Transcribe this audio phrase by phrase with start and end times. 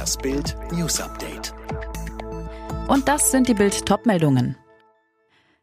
[0.00, 1.52] Das Bild News Update.
[2.88, 4.56] Und das sind die Bild Topmeldungen.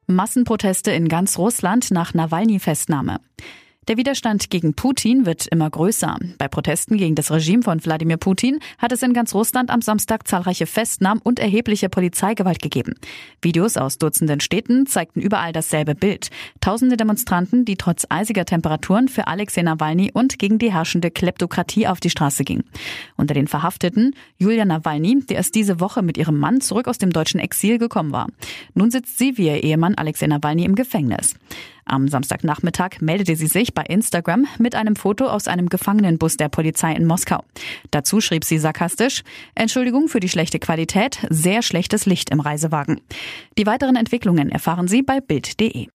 [0.06, 3.20] Massenproteste in ganz Russland nach Nawalny-Festnahme.
[3.88, 6.18] Der Widerstand gegen Putin wird immer größer.
[6.38, 10.28] Bei Protesten gegen das Regime von Wladimir Putin hat es in ganz Russland am Samstag
[10.28, 12.96] zahlreiche Festnahmen und erhebliche Polizeigewalt gegeben.
[13.42, 16.32] Videos aus Dutzenden Städten zeigten überall dasselbe Bild.
[16.60, 22.02] Tausende Demonstranten, die trotz eisiger Temperaturen für Alexei Nawalny und gegen die herrschende Kleptokratie auf
[22.02, 22.66] die Straße gingen.
[23.16, 27.14] Unter den Verhafteten Julia Nawalny, die erst diese Woche mit ihrem Mann zurück aus dem
[27.14, 28.28] deutschen Exil gekommen war.
[28.74, 31.36] Nun sitzt sie wie ihr Ehemann Alexei Nawalny im Gefängnis.
[31.88, 36.94] Am Samstagnachmittag meldete sie sich bei Instagram mit einem Foto aus einem Gefangenenbus der Polizei
[36.94, 37.44] in Moskau.
[37.92, 39.24] Dazu schrieb sie sarkastisch,
[39.56, 43.00] Entschuldigung für die schlechte Qualität, sehr schlechtes Licht im Reisewagen.
[43.58, 45.88] Die weiteren Entwicklungen erfahren Sie bei Bild.de.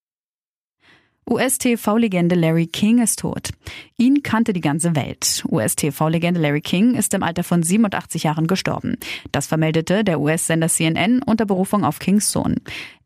[1.30, 3.50] US-TV-Legende Larry King ist tot.
[3.96, 5.44] Ihn kannte die ganze Welt.
[5.48, 8.96] US-TV-Legende Larry King ist im Alter von 87 Jahren gestorben.
[9.30, 12.56] Das vermeldete der US-Sender CNN unter Berufung auf Kings Sohn.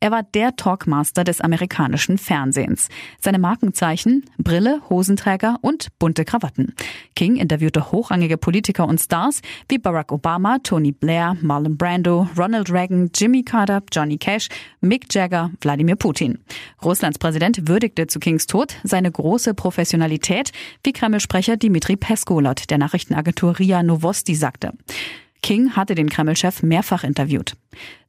[0.06, 2.88] Er war der Talkmaster des amerikanischen Fernsehens.
[3.20, 6.76] Seine Markenzeichen Brille, Hosenträger und bunte Krawatten.
[7.16, 13.10] King interviewte hochrangige Politiker und Stars wie Barack Obama, Tony Blair, Marlon Brando, Ronald Reagan,
[13.12, 14.48] Jimmy Carter, Johnny Cash,
[14.80, 16.38] Mick Jagger, Wladimir Putin.
[16.84, 20.52] Russlands Präsident würdigte zu Kings Tod seine große Professionalität,
[20.84, 24.70] wie Kreml-Sprecher Dimitri Pesko laut der Nachrichtenagentur RIA Novosti sagte.
[25.46, 27.52] King hatte den Kreml-Chef mehrfach interviewt.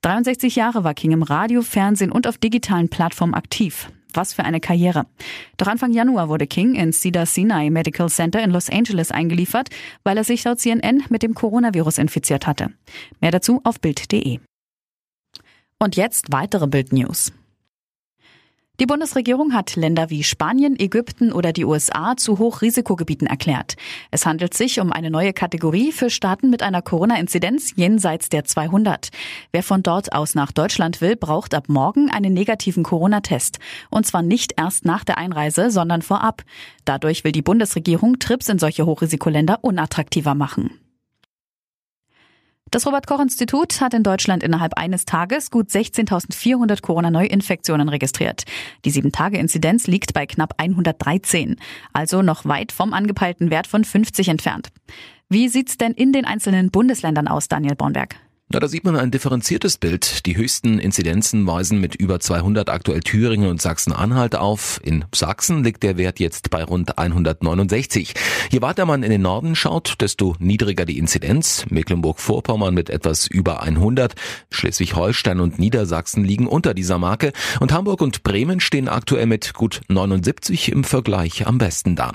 [0.02, 3.92] 63 Jahre war King im Radio, Fernsehen und auf digitalen Plattformen aktiv.
[4.12, 5.06] Was für eine Karriere.
[5.58, 9.70] Doch Anfang Januar wurde King ins Cedar Sinai Medical Center in Los Angeles eingeliefert,
[10.04, 12.72] weil er sich laut CNN mit dem Coronavirus infiziert hatte.
[13.22, 14.40] Mehr dazu auf Bild.de.
[15.78, 17.34] Und jetzt weitere Bild-News.
[18.80, 23.76] Die Bundesregierung hat Länder wie Spanien, Ägypten oder die USA zu Hochrisikogebieten erklärt.
[24.12, 29.10] Es handelt sich um eine neue Kategorie für Staaten mit einer Corona-Inzidenz jenseits der 200.
[29.52, 33.58] Wer von dort aus nach Deutschland will, braucht ab morgen einen negativen Corona-Test.
[33.90, 36.44] Und zwar nicht erst nach der Einreise, sondern vorab.
[36.86, 40.70] Dadurch will die Bundesregierung Trips in solche Hochrisikoländer unattraktiver machen.
[42.72, 48.44] Das Robert-Koch-Institut hat in Deutschland innerhalb eines Tages gut 16.400 Corona-Neuinfektionen registriert.
[48.84, 51.56] Die 7-Tage-Inzidenz liegt bei knapp 113,
[51.94, 54.70] also noch weit vom angepeilten Wert von 50 entfernt.
[55.30, 58.16] Wie sieht's denn in den einzelnen Bundesländern aus, Daniel Bornberg?
[58.50, 60.26] Na, da sieht man ein differenziertes Bild.
[60.26, 64.80] Die höchsten Inzidenzen weisen mit über 200 aktuell Thüringen und Sachsen-Anhalt auf.
[64.86, 68.14] In Sachsen liegt der Wert jetzt bei rund 169.
[68.50, 71.66] Je weiter man in den Norden schaut, desto niedriger die Inzidenz.
[71.70, 74.16] Mecklenburg-Vorpommern mit etwas über 100.
[74.50, 77.34] Schleswig-Holstein und Niedersachsen liegen unter dieser Marke.
[77.60, 82.14] Und Hamburg und Bremen stehen aktuell mit gut 79 im Vergleich am besten da.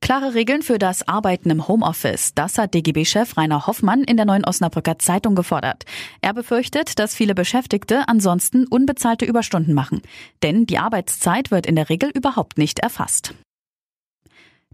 [0.00, 2.32] Klare Regeln für das Arbeiten im Homeoffice.
[2.34, 5.84] Das hat DGB-Chef Rainer Hoffmann in der neuen Osnabrücker Zeitung gefordert.
[6.22, 10.00] Er befürchtet, dass viele Beschäftigte ansonsten unbezahlte Überstunden machen.
[10.42, 13.34] Denn die Arbeitszeit wird in der Regel überhaupt nicht erfasst.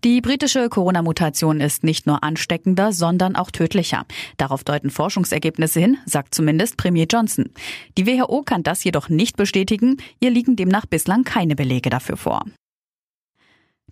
[0.05, 4.07] Die britische Corona-Mutation ist nicht nur ansteckender, sondern auch tödlicher.
[4.37, 7.51] Darauf deuten Forschungsergebnisse hin, sagt zumindest Premier Johnson.
[7.99, 9.97] Die WHO kann das jedoch nicht bestätigen.
[10.21, 12.45] Ihr liegen demnach bislang keine Belege dafür vor.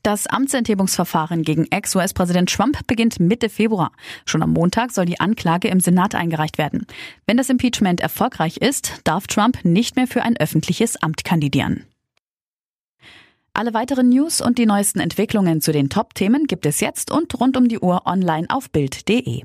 [0.05, 3.91] Das Amtsenthebungsverfahren gegen Ex-US-Präsident Trump beginnt Mitte Februar.
[4.27, 6.87] Schon am Montag soll die Anklage im Senat eingereicht werden.
[7.27, 11.87] Wenn das Impeachment erfolgreich ist, darf Trump nicht mehr für ein öffentliches Amt kandidieren.
[13.55, 17.57] Alle weiteren News und die neuesten Entwicklungen zu den Top-Themen gibt es jetzt und rund
[17.57, 19.45] um die Uhr online auf Bild.de.